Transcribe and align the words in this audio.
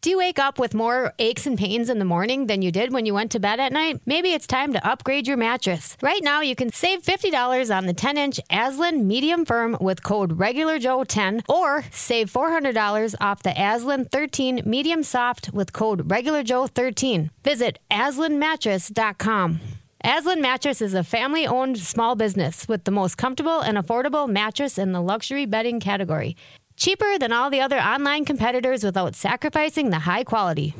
Do 0.00 0.10
you 0.10 0.18
wake 0.18 0.38
up 0.38 0.60
with 0.60 0.74
more 0.74 1.12
aches 1.18 1.44
and 1.44 1.58
pains 1.58 1.90
in 1.90 1.98
the 1.98 2.04
morning 2.04 2.46
than 2.46 2.62
you 2.62 2.70
did 2.70 2.92
when 2.92 3.04
you 3.04 3.12
went 3.12 3.32
to 3.32 3.40
bed 3.40 3.58
at 3.58 3.72
night? 3.72 4.00
Maybe 4.06 4.32
it's 4.32 4.46
time 4.46 4.72
to 4.74 4.88
upgrade 4.88 5.26
your 5.26 5.36
mattress. 5.36 5.96
Right 6.00 6.22
now, 6.22 6.40
you 6.40 6.54
can 6.54 6.70
save 6.70 7.02
$50 7.02 7.76
on 7.76 7.86
the 7.86 7.92
10 7.92 8.16
inch 8.16 8.38
Aslan 8.48 9.08
Medium 9.08 9.44
Firm 9.44 9.76
with 9.80 10.04
code 10.04 10.38
RegularJoe10 10.38 11.42
or 11.48 11.82
save 11.90 12.32
$400 12.32 13.16
off 13.20 13.42
the 13.42 13.60
Aslan 13.60 14.04
13 14.04 14.62
Medium 14.64 15.02
Soft 15.02 15.52
with 15.52 15.72
code 15.72 16.08
RegularJoe13. 16.08 17.30
Visit 17.42 17.80
aslanmattress.com. 17.90 19.60
Aslan 20.04 20.40
Mattress 20.40 20.80
is 20.80 20.94
a 20.94 21.02
family 21.02 21.44
owned 21.44 21.76
small 21.76 22.14
business 22.14 22.68
with 22.68 22.84
the 22.84 22.92
most 22.92 23.18
comfortable 23.18 23.58
and 23.62 23.76
affordable 23.76 24.28
mattress 24.28 24.78
in 24.78 24.92
the 24.92 25.02
luxury 25.02 25.44
bedding 25.44 25.80
category. 25.80 26.36
Cheaper 26.78 27.18
than 27.18 27.32
all 27.32 27.50
the 27.50 27.60
other 27.60 27.80
online 27.80 28.24
competitors 28.24 28.84
without 28.84 29.16
sacrificing 29.16 29.90
the 29.90 29.98
high 29.98 30.22
quality. 30.22 30.76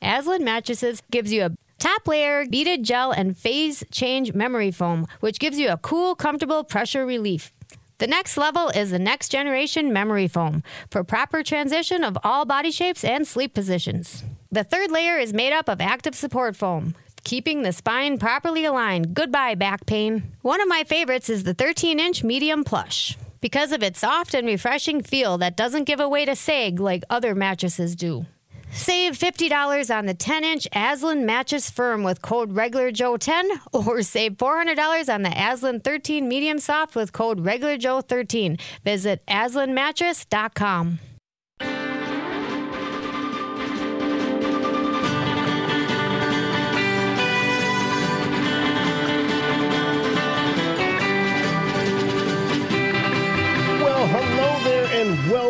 Aslan 0.00 0.44
Mattresses 0.44 1.02
gives 1.10 1.30
you 1.30 1.44
a 1.44 1.50
top 1.78 2.08
layer 2.08 2.46
beaded 2.46 2.84
gel 2.84 3.12
and 3.12 3.36
phase 3.36 3.84
change 3.90 4.32
memory 4.32 4.70
foam, 4.70 5.06
which 5.20 5.38
gives 5.38 5.58
you 5.58 5.68
a 5.68 5.76
cool, 5.76 6.14
comfortable 6.14 6.64
pressure 6.64 7.04
relief. 7.04 7.52
The 7.98 8.06
next 8.06 8.38
level 8.38 8.70
is 8.70 8.92
the 8.92 8.98
next 8.98 9.28
generation 9.28 9.92
memory 9.92 10.26
foam 10.26 10.62
for 10.90 11.04
proper 11.04 11.42
transition 11.42 12.02
of 12.02 12.16
all 12.24 12.46
body 12.46 12.70
shapes 12.70 13.04
and 13.04 13.28
sleep 13.28 13.52
positions. 13.52 14.24
The 14.50 14.64
third 14.64 14.90
layer 14.90 15.18
is 15.18 15.34
made 15.34 15.52
up 15.52 15.68
of 15.68 15.82
active 15.82 16.14
support 16.14 16.56
foam, 16.56 16.94
keeping 17.24 17.60
the 17.60 17.72
spine 17.72 18.18
properly 18.18 18.64
aligned. 18.64 19.12
Goodbye, 19.12 19.56
back 19.56 19.84
pain. 19.84 20.32
One 20.40 20.62
of 20.62 20.68
my 20.68 20.82
favorites 20.84 21.28
is 21.28 21.44
the 21.44 21.52
13 21.52 22.00
inch 22.00 22.24
medium 22.24 22.64
plush 22.64 23.18
because 23.42 23.72
of 23.72 23.82
its 23.82 24.00
soft 24.00 24.32
and 24.32 24.46
refreshing 24.46 25.02
feel 25.02 25.36
that 25.38 25.56
doesn't 25.56 25.84
give 25.84 26.00
away 26.00 26.24
to 26.24 26.34
sag 26.34 26.80
like 26.80 27.04
other 27.10 27.34
mattresses 27.34 27.94
do. 27.94 28.24
Save 28.70 29.18
$50 29.18 29.94
on 29.94 30.06
the 30.06 30.14
10 30.14 30.44
inch 30.44 30.66
Aslan 30.74 31.26
mattress 31.26 31.68
firm 31.68 32.02
with 32.04 32.22
code 32.22 32.54
RegularJoe10 32.54 33.50
or 33.74 34.00
save 34.02 34.38
$400 34.38 35.14
on 35.14 35.20
the 35.20 35.32
Aslan 35.36 35.80
13 35.80 36.26
medium 36.26 36.58
soft 36.58 36.96
with 36.96 37.12
code 37.12 37.44
RegularJoe13. 37.44 38.58
Visit 38.82 39.26
aslanmattress.com. 39.26 41.00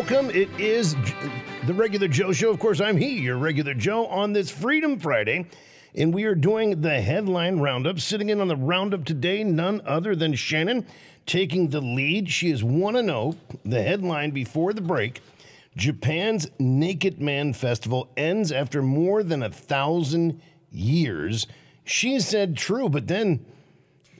welcome. 0.09 0.29
It 0.31 0.49
is 0.59 0.97
the 1.65 1.73
regular 1.73 2.09
Joe 2.09 2.33
Show. 2.33 2.49
Of 2.49 2.59
course, 2.59 2.81
I'm 2.81 2.97
he, 2.97 3.21
your 3.21 3.37
regular 3.37 3.73
Joe, 3.73 4.05
on 4.07 4.33
this 4.33 4.49
Freedom 4.49 4.99
Friday. 4.99 5.45
And 5.95 6.13
we 6.13 6.25
are 6.25 6.35
doing 6.35 6.81
the 6.81 6.99
headline 6.99 7.59
roundup. 7.59 8.01
Sitting 8.01 8.27
in 8.27 8.41
on 8.41 8.49
the 8.49 8.57
roundup 8.57 9.05
today, 9.05 9.45
none 9.45 9.81
other 9.85 10.13
than 10.13 10.33
Shannon 10.33 10.85
taking 11.25 11.69
the 11.69 11.79
lead. 11.79 12.29
She 12.29 12.49
is 12.49 12.65
1 12.65 12.95
0. 12.95 13.37
The 13.63 13.81
headline 13.81 14.31
before 14.31 14.73
the 14.73 14.81
break 14.81 15.21
Japan's 15.77 16.49
Naked 16.59 17.21
Man 17.21 17.53
Festival 17.53 18.09
ends 18.17 18.51
after 18.51 18.81
more 18.81 19.23
than 19.23 19.41
a 19.41 19.49
thousand 19.49 20.41
years. 20.69 21.47
She 21.85 22.19
said 22.19 22.57
true, 22.57 22.89
but 22.89 23.07
then 23.07 23.45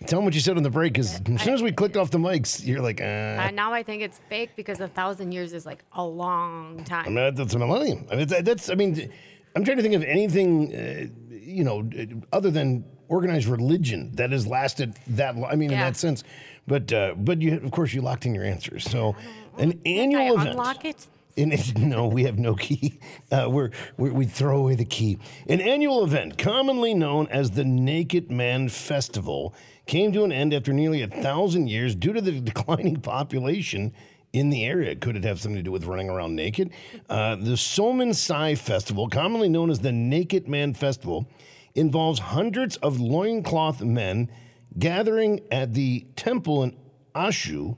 tell 0.05 0.19
them 0.19 0.25
what 0.25 0.33
you 0.33 0.39
said 0.41 0.57
on 0.57 0.63
the 0.63 0.69
break 0.69 0.93
because 0.93 1.19
as 1.19 1.41
soon 1.41 1.53
as 1.53 1.61
we 1.61 1.71
clicked 1.71 1.97
off 1.97 2.11
the 2.11 2.17
mics, 2.17 2.65
you're 2.65 2.81
like, 2.81 3.01
uh, 3.01 3.03
Uh, 3.03 3.51
now 3.51 3.73
I 3.73 3.83
think 3.83 4.01
it's 4.01 4.19
fake 4.29 4.51
because 4.55 4.79
a 4.79 4.87
thousand 4.87 5.31
years 5.31 5.53
is 5.53 5.65
like 5.65 5.83
a 5.93 6.03
long 6.05 6.83
time. 6.83 7.05
I 7.07 7.09
mean, 7.09 7.35
that's 7.35 7.53
a 7.53 7.59
millennium. 7.59 8.05
I 8.11 8.15
mean, 8.15 8.27
that's, 8.27 8.43
that's 8.43 8.69
I 8.69 8.75
mean, 8.75 9.09
I'm 9.55 9.63
trying 9.63 9.77
to 9.77 9.83
think 9.83 9.95
of 9.95 10.03
anything, 10.03 10.75
uh, 10.75 11.05
you 11.29 11.63
know, 11.63 11.87
other 12.31 12.51
than 12.51 12.85
organized 13.07 13.47
religion 13.47 14.11
that 14.15 14.31
has 14.31 14.47
lasted 14.47 14.95
that 15.07 15.35
long. 15.35 15.51
I 15.51 15.55
mean, 15.55 15.71
in 15.71 15.79
that 15.79 15.95
sense. 15.97 16.23
But, 16.65 16.91
uh, 16.93 17.15
but 17.17 17.41
you, 17.41 17.59
of 17.63 17.71
course, 17.71 17.93
you 17.93 18.01
locked 18.01 18.25
in 18.25 18.33
your 18.33 18.45
answers. 18.45 18.85
So, 18.89 19.15
an 19.57 19.79
I 19.85 19.89
annual 19.89 20.35
event. 20.35 20.49
unlock 20.51 20.85
it? 20.85 21.07
No, 21.77 22.07
we 22.07 22.25
have 22.25 22.37
no 22.37 22.55
key. 22.55 22.99
Uh, 23.31 23.49
we're, 23.49 23.71
we 23.97 24.11
we 24.11 24.25
throw 24.25 24.59
away 24.59 24.75
the 24.75 24.85
key. 24.85 25.17
An 25.47 25.59
annual 25.61 26.03
event, 26.03 26.37
commonly 26.37 26.93
known 26.93 27.27
as 27.27 27.51
the 27.51 27.63
Naked 27.63 28.29
Man 28.31 28.69
Festival, 28.69 29.55
came 29.87 30.11
to 30.13 30.23
an 30.23 30.31
end 30.31 30.53
after 30.53 30.71
nearly 30.71 31.01
a 31.01 31.07
thousand 31.07 31.67
years 31.67 31.95
due 31.95 32.13
to 32.13 32.21
the 32.21 32.39
declining 32.39 33.01
population 33.01 33.93
in 34.31 34.49
the 34.49 34.65
area. 34.65 34.95
Could 34.95 35.15
it 35.15 35.23
have 35.23 35.39
something 35.39 35.57
to 35.57 35.63
do 35.63 35.71
with 35.71 35.85
running 35.85 36.09
around 36.09 36.35
naked? 36.35 36.71
Uh, 37.09 37.35
the 37.35 37.55
Somen 37.55 38.13
Sai 38.13 38.55
Festival, 38.55 39.07
commonly 39.07 39.49
known 39.49 39.69
as 39.69 39.79
the 39.79 39.91
Naked 39.91 40.47
Man 40.47 40.73
Festival, 40.73 41.27
involves 41.75 42.19
hundreds 42.19 42.77
of 42.77 42.99
loincloth 42.99 43.81
men 43.81 44.29
gathering 44.77 45.39
at 45.51 45.73
the 45.73 46.05
temple 46.15 46.63
in 46.63 46.75
Ashu. 47.15 47.77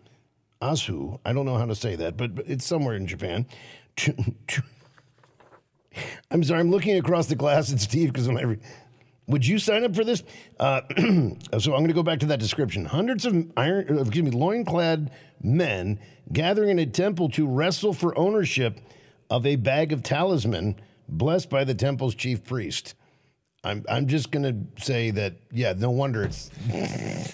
Asu, 0.66 1.20
I 1.26 1.34
don't 1.34 1.46
know 1.46 1.58
how 1.58 1.66
to 1.66 1.76
say 1.76 1.96
that, 1.96 2.18
but, 2.18 2.36
but 2.36 2.46
it's 2.48 2.66
somewhere 2.66 2.96
in 2.96 3.08
Japan. 3.08 3.46
I'm 6.31 6.44
sorry, 6.44 6.59
I'm 6.59 6.72
looking 6.72 6.98
across 6.98 7.28
the 7.28 7.36
glass 7.36 7.72
at 7.72 7.80
Steve 7.80 8.12
because 8.12 8.28
when 8.28 8.38
I 8.38 8.42
re- 8.42 8.59
would 9.28 9.46
you 9.46 9.58
sign 9.59 9.84
up 9.84 9.96
for 9.96 10.03
this? 10.03 10.24
Uh, 10.59 10.81
so 10.98 11.74
I'm 11.74 11.80
going 11.80 11.88
to 11.88 11.94
go 11.94 12.03
back 12.03 12.20
to 12.20 12.26
that 12.28 12.40
description. 12.40 12.86
Hundreds 12.86 13.26
of 13.26 13.52
iron, 13.58 13.98
uh, 13.98 14.02
excuse 14.02 14.24
me, 14.24 14.31
loinclad 14.31 15.12
men 15.42 16.00
gathering 16.31 16.70
in 16.70 16.80
a 16.80 16.86
temple 16.86 17.30
to 17.30 17.47
wrestle 17.47 17.94
for 17.94 18.18
ownership 18.18 18.80
of 19.30 19.46
a 19.46 19.56
bag 19.56 19.94
of 19.94 20.03
talisman 20.03 20.76
blessed 21.08 21.50
by 21.50 21.64
the 21.64 21.74
temple's 21.74 22.16
chief 22.16 22.44
priest. 22.44 22.96
I'm, 23.64 23.84
I'm 23.90 24.08
just 24.08 24.32
going 24.32 24.44
to 24.44 24.84
say 24.84 25.12
that, 25.12 25.38
yeah, 25.52 25.74
no 25.76 25.90
wonder 25.90 26.24
it's 26.24 26.52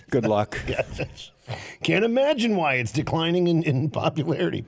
Good 0.09 0.25
luck. 0.25 0.57
can't 1.83 2.05
imagine 2.05 2.55
why 2.55 2.75
it's 2.75 2.91
declining 2.91 3.47
in, 3.47 3.63
in 3.63 3.89
popularity. 3.89 4.65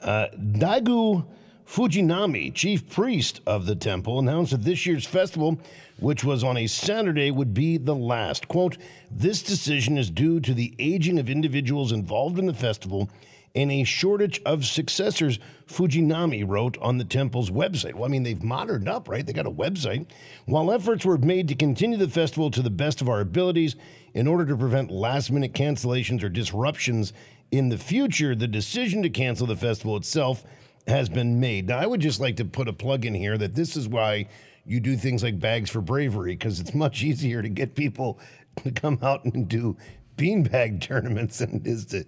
Uh, 0.00 0.26
Daigo 0.36 1.26
Fujinami, 1.66 2.52
chief 2.52 2.88
priest 2.90 3.40
of 3.46 3.66
the 3.66 3.74
temple, 3.74 4.18
announced 4.18 4.52
that 4.52 4.64
this 4.64 4.86
year's 4.86 5.06
festival, 5.06 5.58
which 5.98 6.22
was 6.22 6.44
on 6.44 6.56
a 6.56 6.66
Saturday, 6.66 7.30
would 7.30 7.54
be 7.54 7.78
the 7.78 7.94
last. 7.94 8.48
Quote, 8.48 8.76
this 9.10 9.42
decision 9.42 9.96
is 9.96 10.10
due 10.10 10.40
to 10.40 10.52
the 10.52 10.74
aging 10.78 11.18
of 11.18 11.30
individuals 11.30 11.90
involved 11.90 12.38
in 12.38 12.46
the 12.46 12.54
festival 12.54 13.08
and 13.54 13.70
a 13.70 13.84
shortage 13.84 14.42
of 14.44 14.64
successors, 14.64 15.38
Fujinami 15.68 16.44
wrote 16.46 16.76
on 16.78 16.98
the 16.98 17.04
temple's 17.04 17.50
website. 17.50 17.94
Well, 17.94 18.04
I 18.04 18.08
mean, 18.08 18.24
they've 18.24 18.42
moderned 18.42 18.88
up, 18.88 19.08
right? 19.08 19.24
They 19.24 19.32
got 19.32 19.46
a 19.46 19.50
website. 19.50 20.06
While 20.44 20.72
efforts 20.72 21.04
were 21.04 21.18
made 21.18 21.48
to 21.48 21.54
continue 21.54 21.96
the 21.96 22.08
festival 22.08 22.50
to 22.50 22.62
the 22.62 22.70
best 22.70 23.00
of 23.00 23.08
our 23.08 23.20
abilities 23.20 23.76
in 24.14 24.28
order 24.28 24.46
to 24.46 24.56
prevent 24.56 24.90
last 24.90 25.30
minute 25.30 25.52
cancellations 25.52 26.22
or 26.22 26.28
disruptions 26.28 27.12
in 27.50 27.68
the 27.68 27.78
future, 27.78 28.34
the 28.34 28.46
decision 28.46 29.02
to 29.02 29.10
cancel 29.10 29.46
the 29.46 29.56
festival 29.56 29.96
itself 29.96 30.44
has 30.86 31.08
been 31.08 31.40
made. 31.40 31.68
Now, 31.68 31.78
I 31.78 31.86
would 31.86 32.00
just 32.00 32.20
like 32.20 32.36
to 32.36 32.44
put 32.44 32.68
a 32.68 32.72
plug 32.72 33.04
in 33.04 33.14
here 33.14 33.36
that 33.38 33.54
this 33.54 33.76
is 33.76 33.88
why 33.88 34.28
you 34.64 34.80
do 34.80 34.96
things 34.96 35.22
like 35.22 35.38
Bags 35.38 35.70
for 35.70 35.80
Bravery, 35.80 36.36
because 36.36 36.60
it's 36.60 36.74
much 36.74 37.02
easier 37.04 37.42
to 37.42 37.48
get 37.48 37.74
people 37.74 38.18
to 38.62 38.70
come 38.70 38.98
out 39.02 39.24
and 39.24 39.48
do 39.48 39.76
beanbag 40.16 40.80
tournaments 40.80 41.38
than 41.38 41.56
it 41.56 41.66
is 41.66 41.86
to 41.86 42.04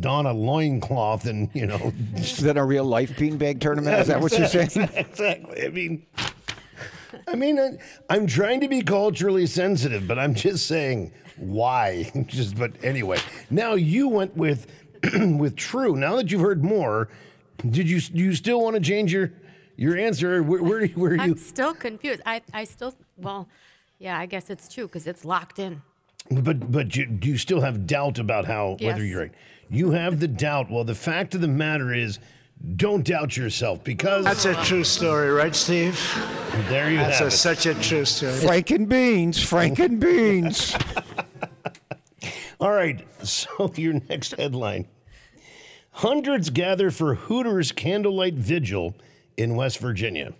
don 0.00 0.26
a 0.26 0.32
loincloth 0.32 1.26
and, 1.26 1.50
you 1.54 1.66
know. 1.66 1.92
Is 2.14 2.38
that 2.38 2.56
a 2.56 2.64
real 2.64 2.84
life 2.84 3.16
beanbag 3.16 3.60
tournament? 3.60 3.98
Is 4.00 4.06
that 4.08 4.20
what 4.20 4.36
you're 4.38 4.46
saying? 4.46 4.88
exactly. 4.94 5.64
I 5.64 5.68
mean, 5.70 6.06
I 7.26 7.34
mean, 7.34 7.58
I, 7.58 7.78
I'm 8.10 8.26
trying 8.26 8.60
to 8.60 8.68
be 8.68 8.82
culturally 8.82 9.46
sensitive, 9.46 10.06
but 10.06 10.18
I'm 10.18 10.34
just 10.34 10.66
saying 10.66 11.12
why. 11.38 12.10
just, 12.26 12.56
but 12.56 12.72
anyway, 12.82 13.18
now 13.50 13.74
you 13.74 14.08
went 14.08 14.36
with 14.36 14.66
with 15.14 15.56
true. 15.56 15.96
Now 15.96 16.16
that 16.16 16.30
you've 16.30 16.40
heard 16.40 16.64
more, 16.64 17.08
did 17.68 17.88
you 17.88 18.00
do 18.00 18.18
you 18.18 18.34
still 18.34 18.60
want 18.60 18.74
to 18.76 18.80
change 18.82 19.12
your 19.12 19.32
your 19.76 19.96
answer? 19.96 20.42
Where 20.42 20.62
where, 20.62 20.86
where 20.88 21.12
are 21.12 21.16
you? 21.16 21.20
I'm 21.22 21.36
still 21.36 21.74
confused. 21.74 22.22
I, 22.26 22.42
I 22.52 22.64
still, 22.64 22.94
well, 23.16 23.48
yeah, 23.98 24.18
I 24.18 24.26
guess 24.26 24.50
it's 24.50 24.72
true 24.72 24.86
because 24.86 25.06
it's 25.06 25.24
locked 25.24 25.58
in. 25.58 25.82
But 26.30 26.70
but 26.70 26.94
you, 26.96 27.06
do 27.06 27.28
you 27.28 27.38
still 27.38 27.60
have 27.60 27.86
doubt 27.86 28.18
about 28.18 28.44
how 28.44 28.76
whether 28.80 29.04
you're 29.04 29.20
right? 29.20 29.32
You 29.70 29.90
have 29.92 30.20
the 30.20 30.28
doubt. 30.28 30.70
Well, 30.70 30.84
the 30.84 30.94
fact 30.94 31.34
of 31.34 31.40
the 31.40 31.48
matter 31.48 31.92
is, 31.92 32.18
don't 32.76 33.04
doubt 33.04 33.36
yourself 33.36 33.84
because 33.84 34.24
That's 34.24 34.44
a 34.44 34.54
true 34.64 34.84
story, 34.84 35.30
right, 35.30 35.54
Steve? 35.54 35.98
there 36.68 36.90
you 36.90 36.98
That's 36.98 37.18
have 37.18 37.26
a, 37.26 37.28
it. 37.28 37.32
such 37.32 37.66
a 37.66 37.74
true 37.74 38.04
story. 38.04 38.32
Frank 38.32 38.70
and 38.70 38.88
beans. 38.88 39.42
Frank 39.42 39.78
and 39.78 40.00
beans. 40.00 40.74
All 42.60 42.72
right, 42.72 43.06
so 43.26 43.72
your 43.76 43.94
next 44.08 44.36
headline. 44.36 44.88
Hundreds 45.90 46.50
gather 46.50 46.90
for 46.90 47.14
Hooters 47.14 47.72
candlelight 47.72 48.34
vigil 48.34 48.94
in 49.36 49.56
West 49.56 49.78
Virginia. 49.78 50.34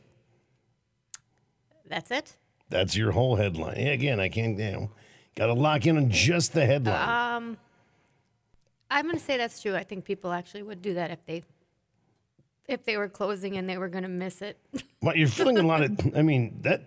That's 1.89 2.11
it? 2.11 2.37
That's 2.69 2.97
your 2.97 3.13
whole 3.13 3.37
headline. 3.37 3.79
Again, 3.79 4.21
I 4.21 4.29
can't, 4.29 4.59
you 4.59 4.71
know, 4.71 4.91
got 5.35 5.47
to 5.47 5.55
lock 5.55 5.87
in 5.87 5.97
on 5.97 6.11
just 6.11 6.53
the 6.53 6.67
headline. 6.67 7.09
Um, 7.37 7.57
I'm 8.91 9.07
going 9.07 9.19
to 9.19 9.25
say 9.25 9.37
that's 9.37 9.61
true. 9.63 9.75
I 9.75 9.85
think 9.85 10.05
people 10.05 10.33
actually 10.33 10.63
would 10.63 10.83
do 10.83 10.95
that 10.95 11.11
if 11.11 11.25
they 11.27 11.43
if 12.67 12.85
they 12.85 12.99
were 12.99 13.09
closing 13.09 13.57
and 13.57 13.69
they 13.69 13.79
were 13.79 13.89
going 13.89 14.03
to 14.03 14.09
miss 14.09 14.43
it. 14.43 14.59
Well, 15.01 15.17
you're 15.17 15.29
feeling 15.29 15.59
a 15.59 15.63
lot 15.63 15.81
of. 15.83 15.97
I 16.17 16.23
mean 16.23 16.59
that. 16.63 16.83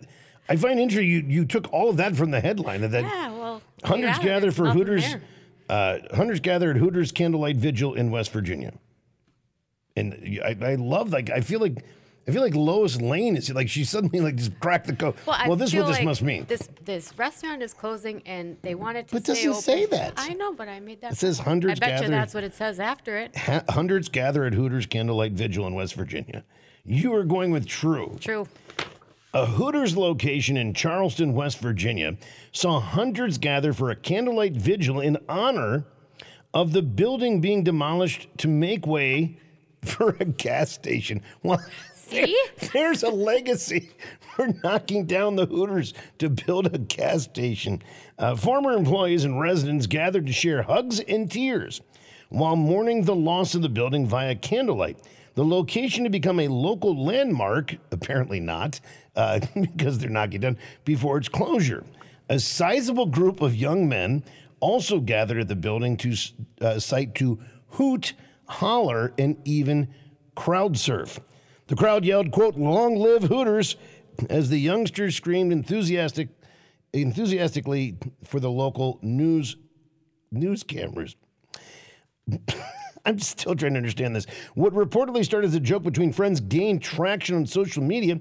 I 0.50 0.58
find 0.58 0.78
interesting. 0.82 1.10
You 1.10 1.22
you 1.22 1.46
took 1.46 1.72
all 1.72 1.90
of 1.90 1.96
that 1.96 2.14
from 2.14 2.32
the 2.32 2.42
headline 2.42 2.84
of 2.84 2.92
that. 2.92 3.04
Yeah, 3.04 3.32
well, 3.32 3.41
Hundreds 3.84 4.18
yeah, 4.20 4.24
gather 4.24 4.42
there's 4.42 4.56
for 4.56 4.70
Hooters. 4.72 5.16
Uh, 5.70 6.00
hundreds 6.14 6.40
gather 6.42 6.72
at 6.72 6.78
Hooters 6.78 7.12
candlelight 7.12 7.56
vigil 7.56 7.94
in 7.94 8.12
West 8.12 8.32
Virginia. 8.32 8.74
And 9.96 10.40
I, 10.44 10.56
I 10.62 10.76
love 10.76 11.12
like 11.12 11.30
I 11.30 11.42
feel 11.42 11.60
like 11.60 11.84
I 12.28 12.32
feel 12.32 12.42
like 12.42 12.56
Lois 12.56 13.02
Lane 13.02 13.36
is 13.36 13.50
like 13.54 13.68
she 13.70 13.84
suddenly 13.84 14.20
like 14.20 14.36
just 14.36 14.58
cracked 14.60 14.88
the 14.88 14.96
code. 14.96 15.16
Well, 15.26 15.38
Well, 15.48 15.56
this 15.56 15.72
is 15.74 15.80
what 15.80 15.88
this 15.88 15.98
like 15.98 16.06
must 16.06 16.22
mean. 16.22 16.46
This 16.48 16.70
this 16.86 17.18
restaurant 17.18 17.62
is 17.62 17.74
closing, 17.74 18.22
and 18.26 18.58
they 18.62 18.76
wanted 18.76 19.08
to 19.10 19.16
But 19.16 19.24
doesn't 19.24 19.50
open. 19.50 19.62
say 19.62 19.86
that. 19.88 20.14
I 20.18 20.34
know, 20.34 20.54
but 20.54 20.68
I 20.70 20.80
made 20.80 21.02
that. 21.02 21.14
It 21.14 21.18
says 21.18 21.40
hundreds 21.40 21.80
I 21.80 21.86
bet 21.86 21.90
gather- 21.90 22.06
you 22.06 22.12
that's 22.12 22.34
what 22.34 22.44
it 22.44 22.54
says 22.54 22.80
after 22.80 23.18
it. 23.18 23.36
Ha- 23.36 23.64
hundreds 23.70 24.08
gather 24.08 24.46
at 24.46 24.54
Hooters 24.54 24.86
candlelight 24.86 25.34
vigil 25.34 25.68
in 25.68 25.74
West 25.74 25.96
Virginia. 25.96 26.44
You 26.86 27.14
are 27.14 27.24
going 27.24 27.52
with 27.52 27.68
true. 27.68 28.18
True. 28.20 28.48
A 29.34 29.46
Hooters 29.46 29.96
location 29.96 30.58
in 30.58 30.74
Charleston, 30.74 31.34
West 31.34 31.60
Virginia, 31.60 32.18
saw 32.52 32.82
hundreds 32.82 33.38
gather 33.38 33.72
for 33.72 33.90
a 33.90 33.96
candlelight 33.96 34.54
vigil 34.54 35.00
in 35.00 35.18
honor 35.30 35.86
of 36.54 36.74
the 36.74 36.82
building 36.82 37.40
being 37.40 37.64
demolished 37.64 38.28
to 38.40 38.50
make 38.50 38.86
way 38.86 39.38
for 39.84 40.18
a 40.20 40.26
gas 40.26 40.72
station. 40.72 41.22
Well, 41.44 41.64
See? 41.94 42.38
there's 42.74 43.04
a 43.04 43.10
legacy 43.10 43.92
for 44.36 44.50
knocking 44.66 45.06
down 45.06 45.38
the 45.38 45.46
Hooters 45.46 45.94
to 46.18 46.30
build 46.30 46.68
a 46.74 46.78
gas 46.78 47.24
station. 47.24 47.82
Uh, 48.20 48.36
former 48.36 48.74
employees 48.74 49.24
and 49.24 49.40
residents 49.40 49.88
gathered 49.88 50.28
to 50.28 50.34
share 50.34 50.64
hugs 50.64 51.00
and 51.00 51.32
tears 51.32 51.80
while 52.28 52.58
mourning 52.58 53.04
the 53.04 53.16
loss 53.16 53.56
of 53.56 53.62
the 53.62 53.70
building 53.70 54.06
via 54.06 54.36
candlelight. 54.36 54.98
The 55.36 55.46
location 55.46 56.04
to 56.04 56.10
become 56.10 56.40
a 56.40 56.48
local 56.48 57.04
landmark, 57.04 57.76
apparently 57.92 58.40
not, 58.40 58.80
uh, 59.16 59.40
because 59.62 60.00
they're 60.00 60.10
not 60.10 60.30
getting 60.30 60.54
done 60.54 60.58
before 60.86 61.18
its 61.18 61.30
closure. 61.30 61.84
A 62.30 62.40
sizable 62.40 63.06
group 63.06 63.42
of 63.42 63.56
young 63.56 63.88
men 63.88 64.24
also 64.60 65.00
gathered 65.00 65.40
at 65.40 65.48
the 65.48 65.56
building 65.56 65.98
to 65.98 66.16
uh, 66.62 66.80
site 66.80 67.16
to 67.16 67.40
hoot, 67.70 68.14
holler, 68.48 69.14
and 69.18 69.38
even 69.46 69.94
crowd 70.36 70.78
surf. 70.78 71.20
The 71.68 71.76
crowd 71.76 72.06
yelled, 72.06 72.32
quote, 72.32 72.56
long 72.56 72.96
live 72.96 73.24
Hooters, 73.24 73.76
as 74.30 74.50
the 74.50 74.60
youngsters 74.60 75.16
screamed 75.16 75.52
enthusiastic, 75.52 76.30
enthusiastically 76.94 77.98
for 78.24 78.40
the 78.40 78.52
local 78.52 79.00
news 79.02 79.56
news 80.32 80.64
cameras. 80.64 81.16
I'm 83.06 83.20
still 83.20 83.56
trying 83.56 83.74
to 83.74 83.78
understand 83.78 84.16
this. 84.16 84.26
What 84.54 84.74
reportedly 84.74 85.26
started 85.26 85.48
as 85.48 85.56
a 85.56 85.60
joke 85.60 85.84
between 85.84 86.14
friends 86.14 86.40
gained 86.40 86.82
traction 86.82 87.36
on 87.36 87.46
social 87.46 87.84
media 87.84 88.20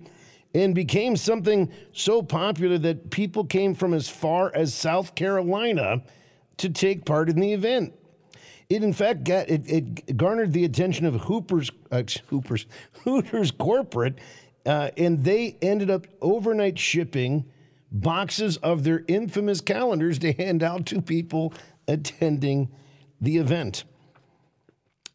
and 0.54 0.74
became 0.74 1.16
something 1.16 1.70
so 1.92 2.22
popular 2.22 2.78
that 2.78 3.10
people 3.10 3.44
came 3.44 3.74
from 3.74 3.94
as 3.94 4.08
far 4.08 4.50
as 4.54 4.74
South 4.74 5.14
Carolina 5.14 6.02
to 6.56 6.68
take 6.68 7.04
part 7.04 7.28
in 7.28 7.38
the 7.38 7.52
event. 7.52 7.94
It 8.68 8.84
in 8.84 8.92
fact 8.92 9.24
got 9.24 9.48
it, 9.48 9.68
it 9.68 10.16
garnered 10.16 10.52
the 10.52 10.64
attention 10.64 11.04
of 11.06 11.14
Hooper's 11.22 11.70
uh, 11.90 12.02
Hoopers 12.28 12.66
Hooters 13.04 13.50
corporate, 13.50 14.18
uh, 14.64 14.90
and 14.96 15.24
they 15.24 15.56
ended 15.60 15.90
up 15.90 16.06
overnight 16.20 16.78
shipping 16.78 17.44
boxes 17.90 18.56
of 18.58 18.84
their 18.84 19.04
infamous 19.08 19.60
calendars 19.60 20.18
to 20.20 20.32
hand 20.32 20.62
out 20.62 20.86
to 20.86 21.02
people 21.02 21.52
attending 21.88 22.68
the 23.20 23.38
event. 23.38 23.84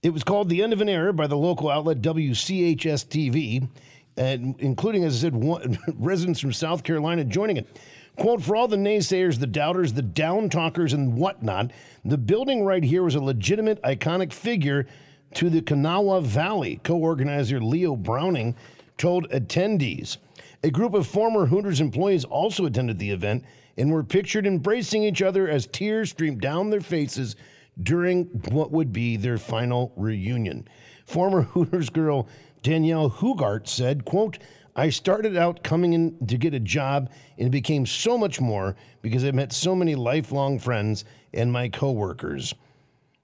It 0.05 0.13
was 0.13 0.23
called 0.23 0.49
The 0.49 0.61
End 0.61 0.71
of 0.71 0.81
an 0.81 0.87
Era 0.87 1.11
by 1.11 1.25
the 1.25 1.35
local 1.35 1.67
outlet 1.67 1.99
WCHS 1.99 3.07
TV, 3.07 3.67
and 4.15 4.53
including, 4.59 5.03
as 5.03 5.15
I 5.15 5.19
said, 5.21 5.35
one, 5.35 5.79
residents 5.95 6.39
from 6.39 6.53
South 6.53 6.83
Carolina 6.83 7.23
joining 7.23 7.57
it. 7.57 7.67
Quote, 8.15 8.43
for 8.43 8.55
all 8.55 8.67
the 8.67 8.77
naysayers, 8.77 9.39
the 9.39 9.47
doubters, 9.47 9.93
the 9.93 10.03
down 10.03 10.51
talkers, 10.51 10.93
and 10.93 11.17
whatnot, 11.17 11.71
the 12.03 12.19
building 12.19 12.63
right 12.63 12.83
here 12.83 13.01
was 13.01 13.15
a 13.15 13.19
legitimate, 13.19 13.81
iconic 13.81 14.31
figure 14.31 14.85
to 15.33 15.49
the 15.49 15.63
Kanawha 15.63 16.21
Valley, 16.21 16.79
co 16.83 16.97
organizer 16.97 17.59
Leo 17.59 17.95
Browning 17.95 18.55
told 18.99 19.27
attendees. 19.31 20.17
A 20.63 20.69
group 20.69 20.93
of 20.93 21.07
former 21.07 21.47
Hooters 21.47 21.81
employees 21.81 22.25
also 22.25 22.67
attended 22.67 22.99
the 22.99 23.09
event 23.09 23.43
and 23.75 23.91
were 23.91 24.03
pictured 24.03 24.45
embracing 24.45 25.01
each 25.01 25.23
other 25.23 25.49
as 25.49 25.65
tears 25.65 26.11
streamed 26.11 26.41
down 26.41 26.69
their 26.69 26.79
faces 26.79 27.35
during 27.81 28.25
what 28.51 28.71
would 28.71 28.91
be 28.93 29.17
their 29.17 29.37
final 29.37 29.93
reunion. 29.95 30.67
Former 31.05 31.41
Hooters 31.53 31.89
girl 31.89 32.27
Danielle 32.61 33.11
Hugart 33.11 33.67
said, 33.67 34.05
quote, 34.05 34.39
I 34.75 34.89
started 34.89 35.37
out 35.37 35.63
coming 35.63 35.93
in 35.93 36.27
to 36.27 36.37
get 36.37 36.53
a 36.53 36.59
job 36.59 37.11
and 37.37 37.47
it 37.47 37.51
became 37.51 37.85
so 37.85 38.17
much 38.17 38.41
more 38.41 38.75
because 39.01 39.23
I 39.23 39.31
met 39.31 39.53
so 39.53 39.75
many 39.75 39.93
lifelong 39.95 40.57
friends 40.57 41.05
and 41.33 41.51
my 41.51 41.69
coworkers. 41.69 42.55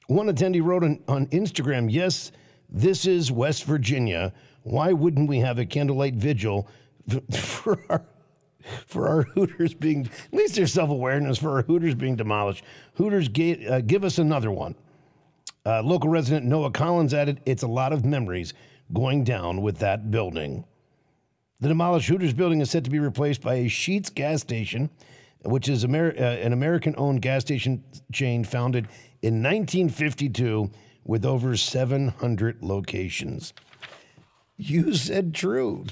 One 0.08 0.28
attendee 0.28 0.64
wrote 0.64 0.84
on, 0.84 1.00
on 1.08 1.26
Instagram, 1.28 1.92
Yes, 1.92 2.32
this 2.70 3.06
is 3.06 3.32
West 3.32 3.66
Virginia. 3.66 4.32
Why 4.64 4.94
wouldn't 4.94 5.28
we 5.28 5.40
have 5.40 5.58
a 5.58 5.66
candlelight 5.66 6.14
vigil 6.14 6.70
for 7.32 7.84
our 7.90 8.06
for 8.86 9.08
our 9.08 9.24
Hooters 9.24 9.74
being 9.74 10.06
at 10.06 10.34
least 10.34 10.56
there's 10.56 10.74
self 10.74 10.90
awareness 10.90 11.38
for 11.38 11.52
our 11.52 11.64
Hooters 11.64 11.96
being 11.96 12.16
demolished. 12.16 12.64
Hooters 12.96 13.28
ga- 13.28 13.68
uh, 13.68 13.82
give 13.82 14.04
us 14.04 14.18
another 14.18 14.52
one. 14.52 14.76
Uh, 15.66 15.82
local 15.82 16.10
resident 16.10 16.46
Noah 16.46 16.72
Collins 16.72 17.14
added, 17.14 17.40
"It's 17.46 17.64
a 17.64 17.68
lot 17.68 17.94
of 17.94 18.04
memories 18.06 18.54
going 18.94 19.24
down 19.24 19.62
with 19.62 19.78
that 19.80 20.12
building." 20.12 20.66
The 21.60 21.68
demolished 21.68 22.08
Hooters 22.10 22.34
building 22.34 22.60
is 22.62 22.72
set 22.72 22.84
to 22.86 22.90
be 22.90 22.98
replaced 23.00 23.42
by 23.42 23.56
a 23.56 23.66
Sheetz 23.66 24.14
gas 24.14 24.42
station, 24.42 24.90
which 25.44 25.70
is 25.70 25.84
Amer- 25.86 26.16
uh, 26.18 26.22
an 26.22 26.54
American-owned 26.54 27.22
gas 27.22 27.42
station 27.42 27.84
chain 28.12 28.44
founded 28.44 28.86
in 29.22 29.44
1952 29.44 30.72
with 31.06 31.24
over 31.24 31.56
700 31.56 32.64
locations. 32.64 33.54
You 34.58 34.94
said 34.96 35.34
true. 35.34 35.86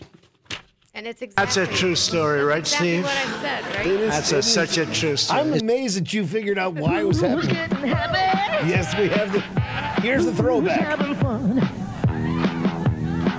And 0.99 1.07
it's 1.07 1.21
exactly. 1.21 1.61
That's 1.63 1.71
a 1.71 1.77
true 1.77 1.95
story, 1.95 2.43
right, 2.43 2.57
exactly 2.57 3.01
Steve? 3.01 3.03
what 3.05 3.15
I 3.15 3.41
said, 3.41 3.63
right? 3.73 3.87
It 3.87 4.01
is, 4.01 4.09
That's 4.11 4.31
a, 4.33 4.41
such 4.41 4.77
a 4.77 4.85
true 4.85 5.15
story. 5.15 5.39
I'm 5.39 5.53
amazed 5.53 5.95
that 5.97 6.13
you 6.13 6.27
figured 6.27 6.57
out 6.57 6.73
why 6.73 6.99
it 6.99 7.07
was 7.07 7.21
happening. 7.21 7.55
Yes, 8.67 8.93
we 8.99 9.07
have 9.07 9.31
the. 9.31 9.39
Here's 10.01 10.25
the 10.25 10.35
throwback. 10.35 10.81
having 10.81 11.15
fun. 11.15 11.59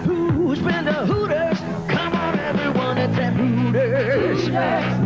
Who's 0.07 0.61
been 0.61 0.87
to 0.87 1.05
Hooters? 1.05 1.59
Come 1.95 2.15
on, 2.15 2.39
everyone, 2.39 2.97
it's 2.97 3.19
at 3.19 3.35
Hooters. 3.35 4.47
Hooters. 4.47 5.00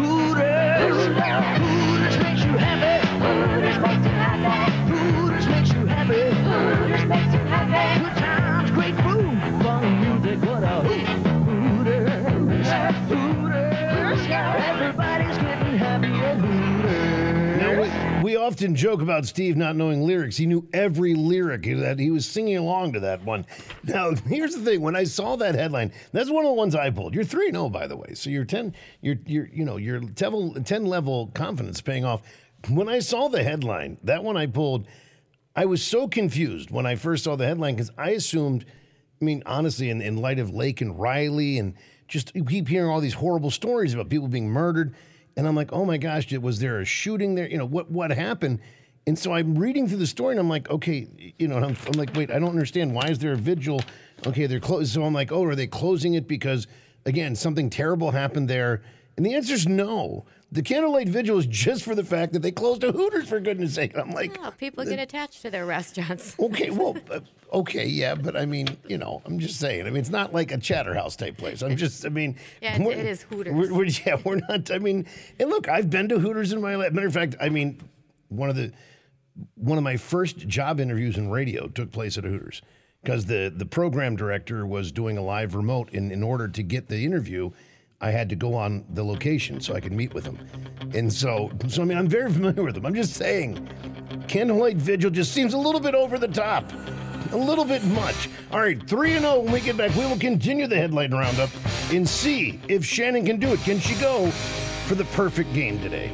Now, 17.58 17.80
we, 17.80 18.22
we 18.24 18.36
often 18.36 18.74
joke 18.74 19.00
about 19.00 19.26
Steve 19.26 19.56
not 19.56 19.76
knowing 19.76 20.02
lyrics. 20.02 20.36
He 20.36 20.46
knew 20.46 20.66
every 20.72 21.14
lyric 21.14 21.62
that 21.62 21.98
he 21.98 22.10
was 22.10 22.26
singing 22.26 22.56
along 22.56 22.94
to 22.94 23.00
that 23.00 23.22
one. 23.22 23.46
Now, 23.84 24.14
here's 24.26 24.54
the 24.54 24.64
thing: 24.64 24.80
when 24.80 24.96
I 24.96 25.04
saw 25.04 25.36
that 25.36 25.54
headline, 25.54 25.92
that's 26.12 26.30
one 26.30 26.44
of 26.44 26.50
the 26.50 26.54
ones 26.54 26.74
I 26.74 26.90
pulled. 26.90 27.14
You're 27.14 27.24
three 27.24 27.50
zero, 27.50 27.64
oh, 27.64 27.68
by 27.68 27.86
the 27.86 27.96
way, 27.96 28.14
so 28.14 28.30
you're 28.30 28.44
ten. 28.44 28.74
You're 29.00 29.18
you're 29.24 29.48
you 29.52 29.64
know 29.64 29.76
your 29.76 30.00
ten 30.00 30.86
level 30.86 31.28
confidence 31.34 31.80
paying 31.80 32.04
off. 32.04 32.22
When 32.68 32.88
I 32.88 32.98
saw 32.98 33.28
the 33.28 33.42
headline, 33.42 33.98
that 34.02 34.24
one 34.24 34.36
I 34.36 34.46
pulled, 34.46 34.86
I 35.54 35.66
was 35.66 35.82
so 35.82 36.08
confused 36.08 36.70
when 36.70 36.86
I 36.86 36.96
first 36.96 37.24
saw 37.24 37.36
the 37.36 37.46
headline 37.46 37.76
because 37.76 37.90
I 37.96 38.10
assumed. 38.10 38.64
I 39.22 39.24
mean, 39.24 39.44
honestly, 39.46 39.90
in, 39.90 40.02
in 40.02 40.16
light 40.16 40.40
of 40.40 40.50
Laken 40.50 40.98
Riley, 40.98 41.58
and 41.58 41.74
just 42.08 42.32
keep 42.32 42.68
hearing 42.68 42.90
all 42.90 43.00
these 43.00 43.14
horrible 43.14 43.50
stories 43.50 43.94
about 43.94 44.08
people 44.08 44.28
being 44.28 44.48
murdered, 44.48 44.94
and 45.36 45.46
I'm 45.46 45.56
like, 45.56 45.72
oh 45.72 45.84
my 45.84 45.96
gosh, 45.96 46.32
was 46.32 46.60
there 46.60 46.80
a 46.80 46.84
shooting 46.84 47.34
there? 47.34 47.48
You 47.48 47.58
know, 47.58 47.64
what 47.64 47.90
what 47.90 48.10
happened? 48.10 48.60
And 49.06 49.18
so 49.18 49.32
I'm 49.32 49.58
reading 49.58 49.86
through 49.86 49.98
the 49.98 50.06
story, 50.06 50.32
and 50.32 50.40
I'm 50.40 50.48
like, 50.48 50.70
okay, 50.70 51.06
you 51.38 51.46
know, 51.46 51.56
I'm, 51.56 51.76
I'm 51.86 51.92
like, 51.92 52.14
wait, 52.14 52.30
I 52.30 52.38
don't 52.38 52.48
understand. 52.50 52.94
Why 52.94 53.08
is 53.08 53.18
there 53.18 53.32
a 53.32 53.36
vigil? 53.36 53.82
Okay, 54.26 54.46
they're 54.46 54.60
closed. 54.60 54.94
So 54.94 55.04
I'm 55.04 55.12
like, 55.12 55.30
oh, 55.30 55.44
are 55.44 55.54
they 55.54 55.66
closing 55.66 56.14
it 56.14 56.26
because 56.26 56.66
again 57.06 57.36
something 57.36 57.70
terrible 57.70 58.12
happened 58.12 58.48
there? 58.48 58.82
And 59.16 59.24
the 59.24 59.34
answer 59.34 59.54
is 59.54 59.68
no. 59.68 60.24
The 60.54 60.62
candlelight 60.62 61.08
vigil 61.08 61.36
is 61.36 61.46
just 61.46 61.82
for 61.82 61.96
the 61.96 62.04
fact 62.04 62.32
that 62.32 62.38
they 62.38 62.52
closed 62.52 62.84
a 62.84 62.92
Hooters 62.92 63.28
for 63.28 63.40
goodness 63.40 63.74
sake. 63.74 63.92
And 63.92 64.02
I'm 64.02 64.10
like, 64.12 64.38
Oh, 64.40 64.52
people 64.52 64.84
get 64.84 65.00
attached 65.00 65.42
to 65.42 65.50
their 65.50 65.66
restaurants. 65.66 66.36
Okay, 66.44 66.70
well, 66.70 66.96
uh, 67.10 67.20
okay, 67.52 67.86
yeah, 67.86 68.14
but 68.14 68.36
I 68.36 68.46
mean, 68.46 68.76
you 68.86 68.96
know, 68.98 69.20
I'm 69.24 69.40
just 69.40 69.58
saying. 69.58 69.82
I 69.86 69.90
mean, 69.90 69.96
it's 69.96 70.10
not 70.10 70.32
like 70.32 70.52
a 70.52 70.58
Chatterhouse 70.58 71.16
type 71.16 71.36
place. 71.36 71.62
I'm 71.62 71.76
just, 71.76 72.06
I 72.06 72.08
mean, 72.08 72.36
Yeah, 72.62 72.80
it 72.80 73.06
is 73.06 73.22
Hooters. 73.22 73.52
We're, 73.52 73.74
we're, 73.74 73.84
yeah, 74.06 74.20
we're 74.24 74.40
not. 74.48 74.70
I 74.70 74.78
mean, 74.78 75.06
and 75.40 75.50
look, 75.50 75.68
I've 75.68 75.90
been 75.90 76.08
to 76.10 76.20
Hooters 76.20 76.52
in 76.52 76.60
my 76.60 76.76
life. 76.76 76.92
Matter 76.92 77.08
of 77.08 77.14
fact, 77.14 77.34
I 77.40 77.48
mean, 77.48 77.80
one 78.28 78.48
of 78.48 78.54
the 78.54 78.72
one 79.56 79.76
of 79.78 79.82
my 79.82 79.96
first 79.96 80.46
job 80.46 80.78
interviews 80.78 81.16
in 81.16 81.30
radio 81.30 81.66
took 81.66 81.90
place 81.90 82.16
at 82.16 82.22
Hooters 82.22 82.62
because 83.02 83.26
the 83.26 83.52
the 83.54 83.66
program 83.66 84.14
director 84.14 84.64
was 84.64 84.92
doing 84.92 85.18
a 85.18 85.22
live 85.22 85.56
remote. 85.56 85.92
And 85.92 86.12
in 86.12 86.22
order 86.22 86.46
to 86.46 86.62
get 86.62 86.88
the 86.88 87.04
interview, 87.04 87.50
I 88.04 88.10
had 88.10 88.28
to 88.28 88.36
go 88.36 88.52
on 88.52 88.84
the 88.90 89.02
location 89.02 89.62
so 89.62 89.74
I 89.74 89.80
could 89.80 89.94
meet 89.94 90.12
with 90.12 90.26
him. 90.26 90.38
And 90.92 91.10
so, 91.10 91.50
so 91.68 91.80
I 91.80 91.86
mean, 91.86 91.96
I'm 91.96 92.06
very 92.06 92.30
familiar 92.30 92.62
with 92.62 92.76
him. 92.76 92.84
I'm 92.84 92.94
just 92.94 93.14
saying, 93.14 93.66
candlelight 94.28 94.76
vigil 94.76 95.10
just 95.10 95.32
seems 95.32 95.54
a 95.54 95.58
little 95.58 95.80
bit 95.80 95.94
over 95.94 96.18
the 96.18 96.28
top. 96.28 96.70
A 97.32 97.36
little 97.36 97.64
bit 97.64 97.82
much. 97.82 98.28
All 98.52 98.60
right, 98.60 98.86
3 98.86 99.12
and 99.12 99.22
0 99.22 99.40
when 99.40 99.52
we 99.52 99.60
get 99.60 99.78
back. 99.78 99.96
We 99.96 100.04
will 100.04 100.18
continue 100.18 100.66
the 100.66 100.76
headline 100.76 101.14
roundup 101.14 101.48
and 101.90 102.06
see 102.06 102.60
if 102.68 102.84
Shannon 102.84 103.24
can 103.24 103.40
do 103.40 103.54
it. 103.54 103.60
Can 103.60 103.80
she 103.80 103.94
go 103.94 104.30
for 104.86 104.96
the 104.96 105.06
perfect 105.06 105.54
game 105.54 105.80
today? 105.80 106.12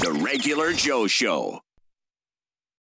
The 0.00 0.12
regular 0.24 0.72
Joe 0.72 1.06
Show. 1.06 1.60